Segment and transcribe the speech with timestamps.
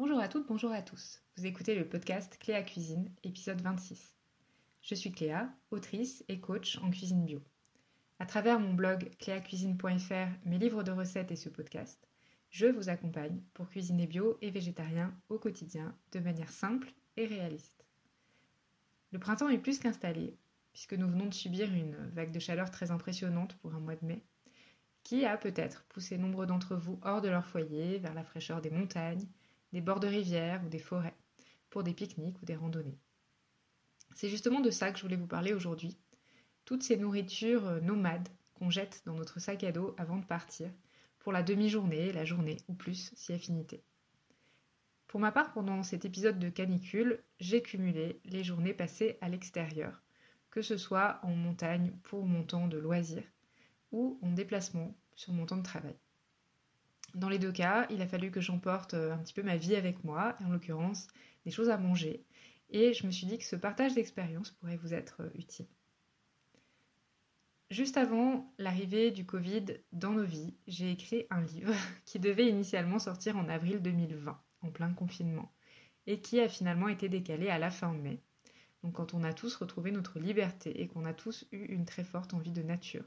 [0.00, 1.20] Bonjour à toutes, bonjour à tous.
[1.36, 4.16] Vous écoutez le podcast Cléa Cuisine, épisode 26.
[4.80, 7.42] Je suis Cléa, autrice et coach en cuisine bio.
[8.18, 12.08] À travers mon blog cléacuisine.fr, mes livres de recettes et ce podcast,
[12.48, 17.84] je vous accompagne pour cuisiner bio et végétarien au quotidien de manière simple et réaliste.
[19.12, 20.34] Le printemps est plus qu'installé,
[20.72, 24.06] puisque nous venons de subir une vague de chaleur très impressionnante pour un mois de
[24.06, 24.24] mai,
[25.02, 28.70] qui a peut-être poussé nombre d'entre vous hors de leur foyer, vers la fraîcheur des
[28.70, 29.28] montagnes,
[29.72, 31.16] des bords de rivières ou des forêts,
[31.70, 32.98] pour des pique-niques ou des randonnées.
[34.14, 35.96] C'est justement de ça que je voulais vous parler aujourd'hui.
[36.64, 40.70] Toutes ces nourritures euh, nomades qu'on jette dans notre sac à dos avant de partir,
[41.18, 43.82] pour la demi-journée, la journée ou plus si affinité.
[45.06, 50.02] Pour ma part, pendant cet épisode de canicule, j'ai cumulé les journées passées à l'extérieur,
[50.50, 53.22] que ce soit en montagne pour mon temps de loisir
[53.92, 55.96] ou en déplacement sur mon temps de travail.
[57.14, 59.74] Dans les deux cas, il a fallu que j'emporte euh, un petit peu ma vie
[59.74, 61.08] avec moi, en l'occurrence
[61.44, 62.24] des choses à manger,
[62.70, 65.66] et je me suis dit que ce partage d'expérience pourrait vous être euh, utile.
[67.70, 72.98] Juste avant l'arrivée du Covid dans nos vies, j'ai écrit un livre qui devait initialement
[72.98, 75.52] sortir en avril 2020, en plein confinement,
[76.06, 78.20] et qui a finalement été décalé à la fin mai.
[78.82, 82.04] Donc quand on a tous retrouvé notre liberté et qu'on a tous eu une très
[82.04, 83.04] forte envie de nature.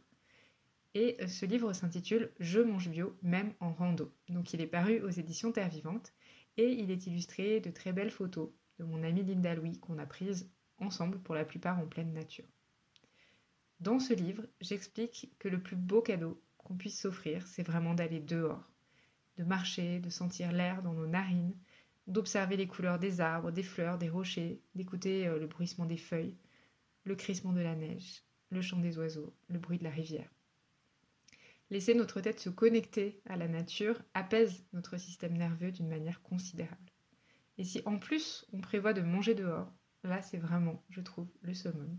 [0.96, 4.14] Et euh, ce livre s'intitule Je mange bio, même en rando.
[4.30, 6.14] Donc il est paru aux éditions Terre Vivante
[6.58, 8.50] et il est illustré de très belles photos
[8.80, 12.46] de mon amie Linda Louis qu'on a prises ensemble pour la plupart en pleine nature.
[13.80, 18.20] Dans ce livre, j'explique que le plus beau cadeau qu'on puisse s'offrir, c'est vraiment d'aller
[18.20, 18.72] dehors,
[19.38, 21.56] de marcher, de sentir l'air dans nos narines,
[22.08, 26.38] d'observer les couleurs des arbres, des fleurs, des rochers, d'écouter euh, le bruissement des feuilles,
[27.04, 30.33] le crissement de la neige, le chant des oiseaux, le bruit de la rivière.
[31.74, 36.92] Laisser notre tête se connecter à la nature apaise notre système nerveux d'une manière considérable.
[37.58, 41.56] Et si en plus on prévoit de manger dehors, là c'est vraiment, je trouve, le
[41.56, 41.98] summum.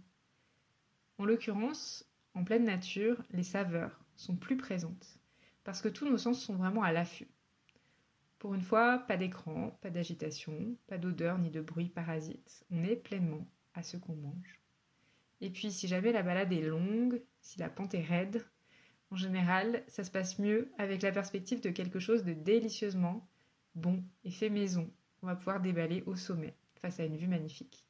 [1.19, 5.18] En l'occurrence, en pleine nature, les saveurs sont plus présentes,
[5.64, 7.27] parce que tous nos sens sont vraiment à l'affût.
[8.39, 12.64] Pour une fois, pas d'écran, pas d'agitation, pas d'odeur ni de bruit parasite.
[12.70, 14.61] On est pleinement à ce qu'on mange.
[15.40, 18.46] Et puis, si jamais la balade est longue, si la pente est raide,
[19.14, 23.25] en général, ça se passe mieux avec la perspective de quelque chose de délicieusement
[23.77, 27.86] bon et fait maison qu'on va pouvoir déballer au sommet face à une vue magnifique.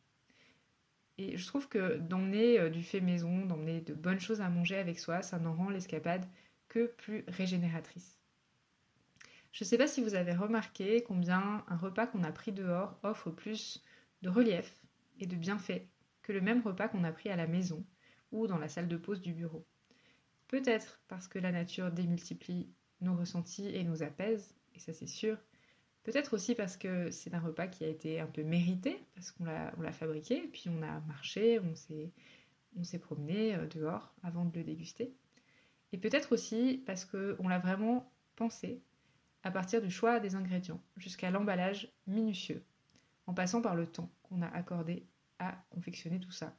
[1.16, 4.76] Et je trouve que d'emmener euh, du fait maison, d'emmener de bonnes choses à manger
[4.76, 6.28] avec soi, ça n'en rend l'escapade
[6.68, 8.20] que plus régénératrice.
[9.52, 12.98] Je ne sais pas si vous avez remarqué combien un repas qu'on a pris dehors
[13.02, 13.82] offre plus
[14.20, 14.82] de relief
[15.20, 15.86] et de bienfaits
[16.20, 17.82] que le même repas qu'on a pris à la maison
[18.30, 19.66] ou dans la salle de pause du bureau.
[20.54, 25.36] Peut-être parce que la nature démultiplie nos ressentis et nous apaise, et ça c'est sûr.
[26.04, 29.46] Peut-être aussi parce que c'est un repas qui a été un peu mérité, parce qu'on
[29.46, 35.12] l'a fabriqué, puis on a marché, on s'est promené euh, dehors avant de le déguster.
[35.90, 38.80] Et peut-être aussi parce qu'on l'a vraiment pensé
[39.42, 42.62] à partir du choix des ingrédients jusqu'à l'emballage minutieux,
[43.26, 45.04] en passant par le temps qu'on a accordé
[45.40, 46.56] à confectionner tout ça.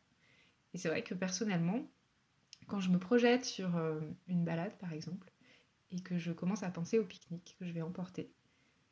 [0.73, 1.89] Et c'est vrai que personnellement,
[2.67, 5.31] quand je me projette sur euh, une balade par exemple,
[5.91, 8.31] et que je commence à penser au pique-nique que je vais emporter,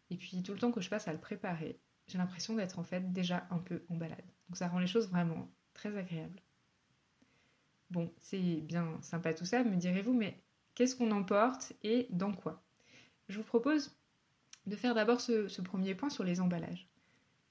[0.09, 2.83] et puis tout le temps que je passe à le préparer, j'ai l'impression d'être en
[2.83, 4.25] fait déjà un peu en balade.
[4.47, 6.41] Donc ça rend les choses vraiment très agréables.
[7.89, 10.41] Bon, c'est bien sympa tout ça, me direz-vous, mais
[10.75, 12.63] qu'est-ce qu'on emporte et dans quoi?
[13.29, 13.95] Je vous propose
[14.65, 16.87] de faire d'abord ce, premier point sur les emballages.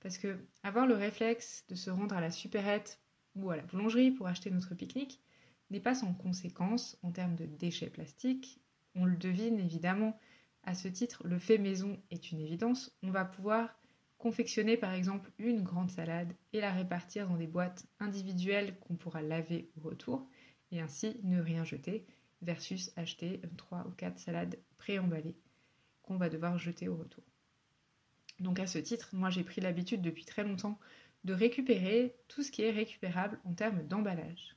[0.00, 3.00] Parce que avoir le réflexe de se rendre à la supérette
[3.36, 5.20] ou à la boulangerie pour acheter notre pique-nique,
[5.72, 8.60] n'est pas sans conséquence en termes de déchets plastiques.
[8.94, 10.18] On le devine évidemment.
[10.64, 12.96] À ce titre, le fait maison est une évidence.
[13.02, 13.76] On va pouvoir
[14.18, 19.22] confectionner par exemple une grande salade et la répartir dans des boîtes individuelles qu'on pourra
[19.22, 20.28] laver au retour
[20.70, 22.06] et ainsi ne rien jeter
[22.42, 25.36] versus acheter 3 ou 4 salades préemballées
[26.02, 27.24] qu'on va devoir jeter au retour.
[28.38, 30.78] Donc à ce titre, moi j'ai pris l'habitude depuis très longtemps
[31.24, 34.56] de récupérer tout ce qui est récupérable en termes d'emballage.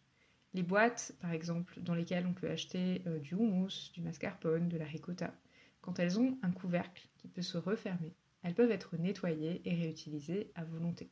[0.55, 4.77] Les boîtes, par exemple, dans lesquelles on peut acheter euh, du houmous, du mascarpone, de
[4.77, 5.33] la ricotta,
[5.81, 10.53] quand elles ont un couvercle qui peut se refermer, elles peuvent être nettoyées et réutilisées
[10.55, 11.09] à volonté.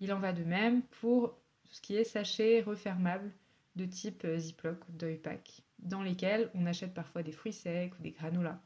[0.00, 3.34] Il en va de même pour tout ce qui est sachet refermable
[3.76, 8.02] de type euh, Ziploc ou Doypack, dans lesquels on achète parfois des fruits secs ou
[8.02, 8.62] des granolas.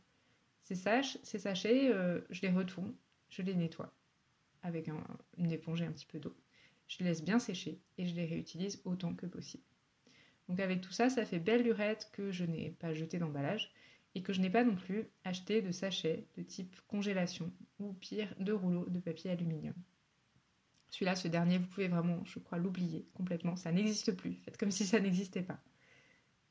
[0.62, 2.94] Ces, sachets, euh, je les retourne,
[3.30, 3.92] je les nettoie
[4.62, 4.88] avec
[5.38, 6.36] une éponge et un petit peu d'eau.
[6.86, 9.64] Je les laisse bien sécher et je les réutilise autant que possible.
[10.52, 13.72] Donc avec tout ça, ça fait belle lurette que je n'ai pas jeté d'emballage
[14.14, 18.34] et que je n'ai pas non plus acheté de sachets de type congélation ou pire
[18.38, 19.72] de rouleaux de papier aluminium.
[20.90, 23.56] Celui-là, ce dernier, vous pouvez vraiment, je crois, l'oublier complètement.
[23.56, 24.34] Ça n'existe plus.
[24.44, 25.58] Faites comme si ça n'existait pas.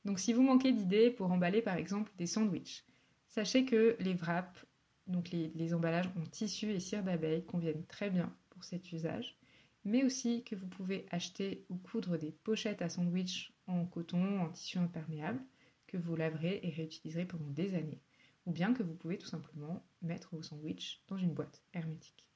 [0.03, 2.83] Donc si vous manquez d'idées pour emballer par exemple des sandwichs,
[3.27, 4.65] sachez que les wraps,
[5.05, 9.37] donc les, emballages en tissu et cire d'abeille, conviennent très bien pour cet usage,
[9.85, 14.49] mais aussi que vous pouvez acheter ou coudre des pochettes à sandwich en coton, en
[14.49, 15.41] tissu imperméable,
[15.87, 18.01] que vous laverez et réutiliserez pendant des années,
[18.45, 22.27] ou bien que vous pouvez tout simplement mettre vos sandwichs dans une boîte hermétique.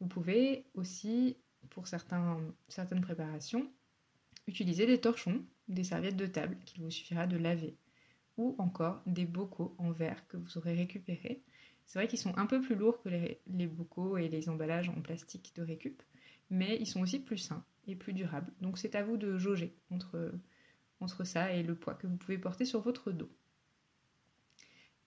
[0.00, 1.36] Vous pouvez aussi,
[1.70, 3.70] pour certaines préparations,
[4.46, 7.76] utiliser des torchons, des serviettes de table qu'il vous suffira de laver,
[8.36, 11.42] ou encore des bocaux en verre que vous aurez récupérés.
[11.86, 14.88] C'est vrai qu'ils sont un peu plus lourds que les, les, bocaux et les emballages
[14.88, 16.02] en plastique de récup,
[16.50, 18.52] mais ils sont aussi plus sains et plus durables.
[18.60, 20.32] Donc c'est à vous de jauger entre
[21.00, 23.30] entre ça et le poids que vous pouvez porter sur votre dos.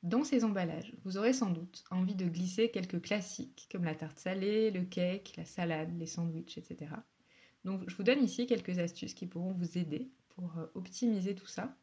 [0.01, 4.17] Dans ces emballages, vous aurez sans doute envie de glisser quelques classiques comme la tarte
[4.17, 6.91] salée, le cake, la salade, les sandwichs, etc.
[7.65, 11.47] Donc je vous donne ici quelques astuces qui pourront vous aider pour euh, optimiser tout
[11.47, 11.75] ça.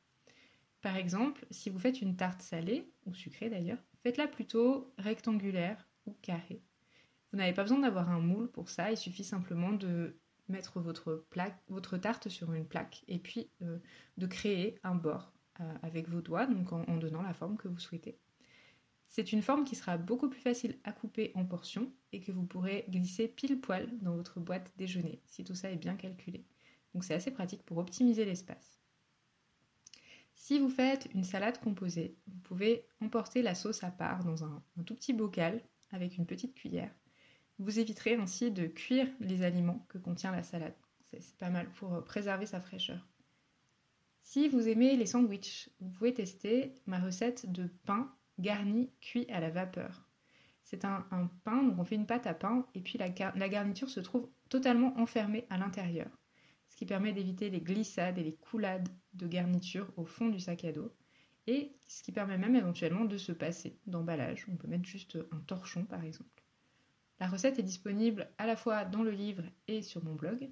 [0.81, 6.17] Par exemple, si vous faites une tarte salée, ou sucrée d'ailleurs, faites-la plutôt rectangulaire ou
[6.23, 6.63] carrée.
[7.33, 10.17] Vous n'avez pas besoin d'avoir un moule pour ça, il suffit simplement de
[10.49, 13.79] mettre votre, plaque, votre tarte sur une plaque et puis euh,
[14.17, 17.79] de créer un bord euh, avec vos doigts, donc en, donnant la forme que vous
[17.79, 18.19] souhaitez.
[19.09, 22.45] C'est une forme qui sera beaucoup plus facile à couper en portions et que vous
[22.45, 26.45] pourrez glisser pile poil dans votre boîte déjeuner si tout ça est bien calculé.
[26.93, 28.81] Donc c'est assez pratique pour optimiser l'espace.
[30.35, 34.63] Si vous faites une salade composée, vous pouvez emporter la sauce à part dans un
[34.85, 36.95] tout petit bocal avec une petite cuillère
[37.59, 40.75] vous éviterez ainsi de cuire les aliments que contient la salade.
[41.05, 43.07] C'est pas mal pour euh, préserver sa fraîcheur.
[44.23, 49.41] Si vous aimez les sandwichs, vous pouvez tester ma recette de pain garni cuit à
[49.41, 50.07] la vapeur.
[50.65, 51.07] C'est un,
[51.45, 54.29] pain, donc on fait une pâte à pain et puis la, la garniture se trouve
[54.49, 56.11] totalement enfermée à l'intérieur,
[56.69, 60.65] ce qui permet d'éviter les glissades et les coulades de garniture au fond du sac
[60.65, 60.93] à dos
[61.47, 64.47] et ce qui permet même éventuellement de se passer d'emballage.
[64.51, 66.43] On peut mettre juste un torchon par exemple.
[67.19, 70.51] La recette est disponible à la fois dans le livre et sur mon blog.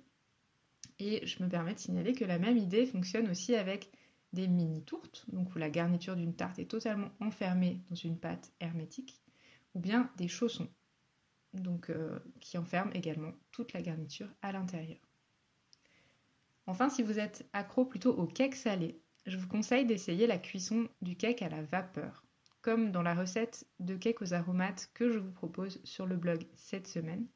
[0.99, 3.91] Et je me permets de signaler que la même idée fonctionne aussi avec
[4.33, 8.53] des mini tourtes, donc où la garniture d'une tarte est totalement enfermée dans une pâte
[8.61, 9.21] hermétique,
[9.75, 10.69] ou bien des chaussons,
[11.53, 15.01] donc euh, qui enferment également toute la garniture à l'intérieur.
[16.67, 20.89] Enfin, si vous êtes accro plutôt au cake salé, je vous conseille d'essayer la cuisson
[21.03, 22.24] du cake à la vapeur
[22.65, 26.47] comme dans la recette de cake aux aromates que je vous propose sur le blog
[26.55, 27.27] cette semaine.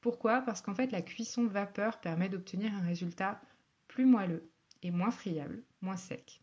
[0.00, 0.40] Pourquoi?
[0.42, 3.40] Parce qu'en fait la cuisson vapeur permet d'obtenir un résultat
[3.88, 4.48] plus moelleux
[4.82, 6.42] et moins friable, moins sec.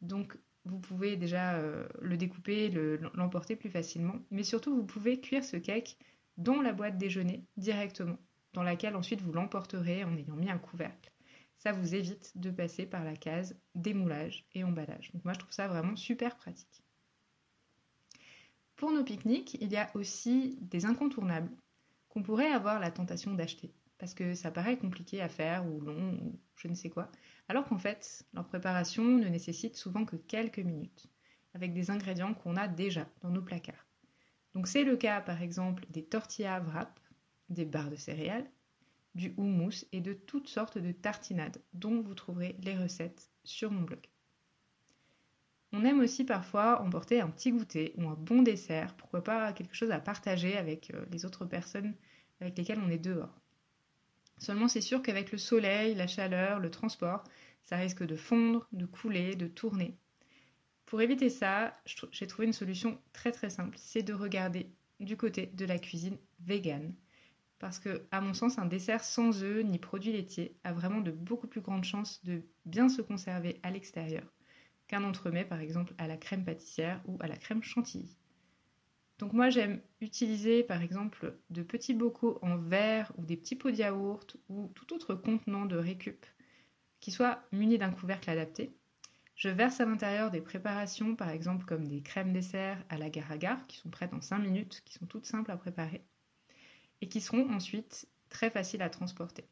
[0.00, 2.68] Donc vous pouvez déjà euh, le découper,
[3.14, 5.98] l'emporter plus facilement, mais surtout vous pouvez cuire ce cake
[6.38, 8.18] dans la boîte déjeuner directement,
[8.54, 11.12] dans laquelle ensuite vous l'emporterez en ayant mis un couvercle.
[11.58, 15.12] Ça vous évite de passer par la case démoulage et emballage.
[15.12, 16.82] Donc moi je trouve ça vraiment super pratique.
[18.76, 21.50] Pour nos pique-niques, il y a aussi des incontournables
[22.08, 26.18] qu'on pourrait avoir la tentation d'acheter parce que ça paraît compliqué à faire ou long
[26.22, 27.10] ou je ne sais quoi,
[27.48, 31.06] alors qu'en fait, leur préparation ne nécessite souvent que quelques minutes,
[31.54, 33.86] avec des ingrédients qu'on a déjà dans nos placards.
[34.54, 37.00] Donc c'est le cas par exemple des tortillas wrap,
[37.48, 38.50] des barres de céréales,
[39.14, 43.82] du houmous et de toutes sortes de tartinades dont vous trouverez les recettes sur mon
[43.82, 44.06] blog.
[45.72, 49.74] On aime aussi parfois emporter un petit goûter ou un bon dessert, pourquoi pas quelque
[49.74, 51.94] chose à partager avec euh, les autres personnes
[52.40, 53.40] avec lesquelles on est dehors.
[54.38, 57.24] Seulement c'est sûr qu'avec le soleil, la chaleur, le transport,
[57.64, 59.96] ça risque de fondre, de couler, de tourner.
[60.84, 61.74] Pour éviter ça,
[62.12, 64.70] j'ai trouvé une solution très très simple, c'est de regarder
[65.00, 66.94] du côté de la cuisine végane.
[67.58, 71.10] Parce que, à mon sens, un dessert sans œufs ni produits laitiers a vraiment de
[71.10, 74.35] beaucoup plus grandes chances de bien se conserver à l'extérieur
[74.88, 78.16] qu'un entremets par exemple à la crème pâtissière ou à la crème chantilly.
[79.18, 83.70] Donc moi j'aime utiliser par exemple de petits bocaux en verre ou des petits pots
[83.70, 86.26] de yaourt ou tout autre contenant de récup
[87.00, 88.74] qui soit muni d'un couvercle adapté.
[89.34, 93.66] Je verse à l'intérieur des préparations par exemple comme des crèmes dessert à la gare
[93.66, 96.04] qui sont prêtes en 5 minutes, qui sont toutes simples à préparer
[97.00, 99.44] et qui seront ensuite très faciles à transporter.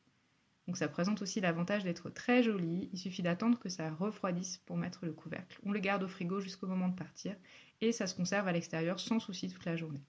[0.67, 2.89] Donc ça présente aussi l'avantage d'être très joli.
[2.93, 5.59] Il suffit d'attendre que ça refroidisse pour mettre le couvercle.
[5.65, 7.37] On le garde au frigo jusqu'au moment de partir
[7.81, 10.03] et ça se conserve à l'extérieur sans souci toute la journée.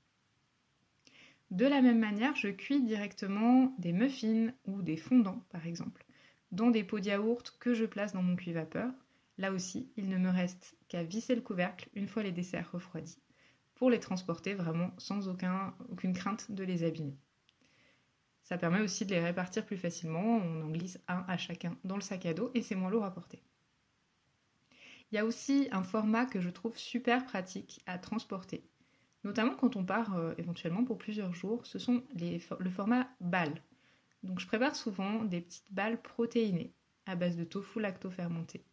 [1.52, 6.06] De la même manière, je cuis directement des muffins ou des fondants par exemple
[6.52, 8.92] dans des pots de yaourt que je place dans mon cuit vapeur
[9.38, 13.20] Là aussi, il ne me reste qu'à visser le couvercle une fois les desserts refroidis
[13.76, 17.18] pour les transporter vraiment sans aucun, aucune crainte de les abîmer.
[18.46, 21.96] Ça permet aussi de les répartir plus facilement, on en glisse un à chacun dans
[21.96, 23.44] le sac à dos et c'est moins lourd à porter.
[25.12, 28.64] Il y a aussi un format que je trouve super pratique à transporter,
[29.26, 33.62] notamment quand on part euh, éventuellement pour plusieurs jours, ce sont les, le format balles.
[34.24, 36.74] Donc je prépare souvent des petites balles protéinées
[37.06, 38.64] à base de tofu lacto-fermenté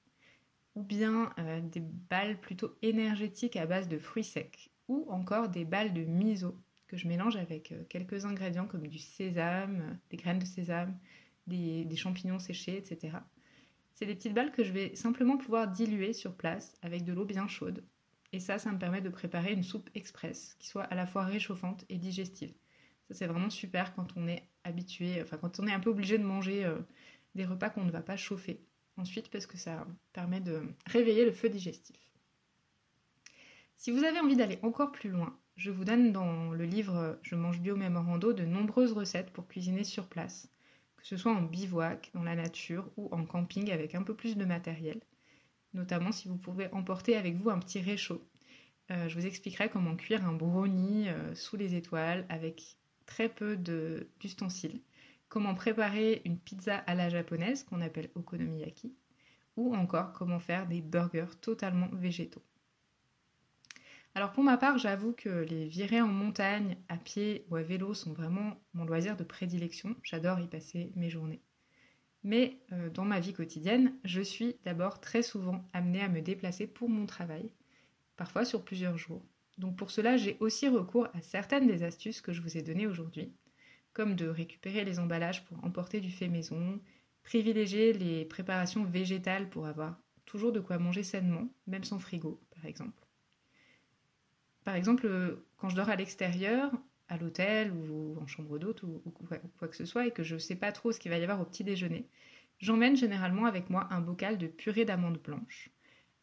[0.75, 5.65] ou bien euh, des balles plutôt énergétiques à base de fruits secs, ou encore des
[5.65, 6.57] balles de miso
[6.93, 10.99] que je mélange avec euh, quelques ingrédients comme du sésame, euh, des graines de sésame,
[11.47, 13.17] des, champignons séchés, etc.
[13.95, 17.25] C'est des petites balles que je vais simplement pouvoir diluer sur place avec de l'eau
[17.25, 17.83] bien chaude.
[18.35, 21.25] Et ça, ça me permet de préparer une soupe express qui soit à la fois
[21.25, 22.53] réchauffante et digestive.
[23.09, 26.19] Ça, c'est vraiment super quand on est habitué, enfin quand on est un peu obligé
[26.19, 26.71] de manger
[27.35, 28.61] des repas qu'on ne va pas chauffer
[28.97, 31.97] ensuite parce que ça permet de réveiller le feu digestif.
[33.77, 37.35] Si vous avez envie d'aller encore plus loin, je vous donne dans le livre Je
[37.35, 40.49] mange bio mémorando de nombreuses recettes pour cuisiner sur place,
[40.97, 44.37] que ce soit en bivouac, dans la nature ou en camping avec un peu plus
[44.37, 45.01] de matériel,
[45.75, 48.23] notamment si vous pouvez emporter avec vous un petit réchaud.
[48.91, 53.57] Euh, je vous expliquerai comment cuire un brownie euh, sous les étoiles avec très peu
[53.57, 54.81] d'ustensiles
[55.33, 58.95] comment préparer une pizza à la japonaise qu'on appelle okonomiyaki,
[59.57, 62.43] ou encore comment faire des burgers totalement végétaux.
[64.15, 67.95] Alors pour ma part, j'avoue que les virées en montagne, à pied ou à vélo
[67.95, 69.97] sont vraiment mon loisir de prédilection.
[70.03, 71.43] J'adore y passer mes journées.
[72.23, 76.67] Mais euh, dans ma vie quotidienne, je suis d'abord très souvent amenée à me déplacer
[76.67, 77.51] pour mon travail,
[78.17, 79.25] parfois sur plusieurs jours.
[79.59, 82.87] Donc pour cela, j'ai aussi recours à certaines des astuces que je vous ai données
[82.87, 83.33] aujourd'hui,
[83.93, 86.81] comme de récupérer les emballages pour emporter du fait maison,
[87.25, 92.67] privilégier les préparations végétales pour avoir toujours de quoi manger sainement, même sans frigo, par
[92.67, 93.07] exemple.
[94.65, 96.71] Par exemple, quand je dors à l'extérieur,
[97.09, 99.03] à l'hôtel ou en chambre d'hôte ou,
[99.59, 101.23] quoi que ce soit, et que je ne sais pas trop ce qu'il va y
[101.23, 102.09] avoir au petit déjeuner,
[102.59, 105.71] j'emmène généralement avec moi un bocal de purée d'amandes blanches.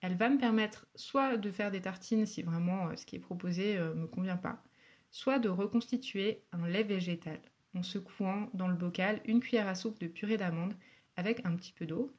[0.02, 3.20] Elle va me permettre soit de faire des tartines si vraiment euh, ce qui est
[3.20, 4.64] proposé ne euh, me convient pas,
[5.12, 7.40] soit de reconstituer un lait végétal
[7.76, 10.74] en secouant dans le bocal une cuillère à soupe de purée d'amande
[11.18, 12.12] avec un petit peu d'eau.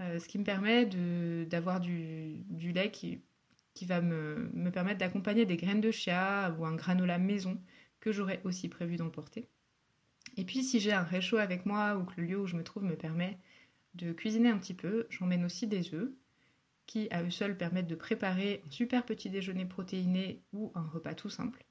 [0.00, 0.86] Euh, ce qui me permet
[1.46, 3.20] d'avoir du, lait qui,
[3.82, 7.60] va me, me permettre d'accompagner des graines de chia ou un granola maison
[8.00, 9.48] que j'aurais aussi prévu d'emporter.
[10.36, 12.64] Et puis si j'ai un réchaud avec moi ou que le lieu où je me
[12.64, 13.38] trouve me permet
[13.94, 16.10] de cuisiner un petit peu, j'emmène aussi des œufs
[16.86, 21.14] qui à eux seuls permettent de préparer un super petit déjeuner protéiné ou un repas
[21.14, 21.64] tout simple.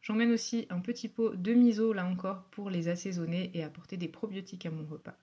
[0.00, 4.08] J'emmène aussi un petit pot de miso, là encore, pour les assaisonner et apporter des
[4.08, 5.18] probiotiques à mon repas.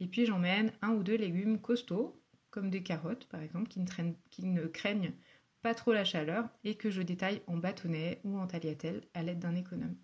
[0.00, 3.80] Et puis j'emmène un ou deux légumes costauds, comme des carottes par exemple, qui
[4.30, 5.12] qui ne craignent
[5.62, 9.38] pas trop la chaleur et que je détaille en bâtonnet ou en tagliatelle à l'aide
[9.38, 9.96] d'un économe.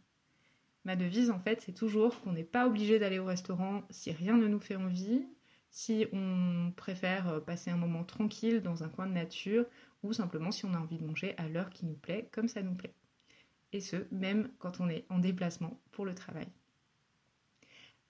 [0.85, 4.37] Ma devise en fait c'est toujours qu'on n'est pas obligé d'aller au restaurant si rien
[4.37, 5.27] ne nous fait envie,
[5.71, 9.67] si on préfère passer un moment tranquille dans un coin de nature
[10.03, 12.63] ou simplement si on a envie de manger à l'heure qui nous plaît comme ça
[12.63, 12.95] nous plaît
[13.73, 16.49] et ce, même quand on est en déplacement pour le travail.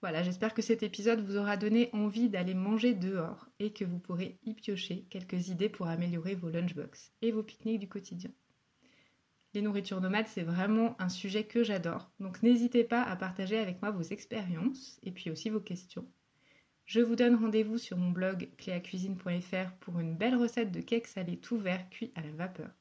[0.01, 3.99] Voilà, j'espère que cet épisode vous aura donné envie d'aller manger dehors et que vous
[3.99, 8.31] pourrez y piocher quelques idées pour améliorer vos lunchbox et vos pique-niques du quotidien.
[9.53, 13.81] Les nourritures nomades, c'est vraiment un sujet que j'adore, donc n'hésitez pas à partager avec
[13.81, 16.07] moi vos expériences et puis aussi vos questions.
[16.85, 21.37] Je vous donne rendez-vous sur mon blog cléacuisine.fr pour une belle recette de cake salé
[21.37, 22.71] tout vert cuit à la vapeur.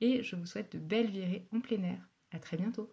[0.00, 2.08] Et je vous souhaite de belles virées en plein air.
[2.32, 2.92] À très bientôt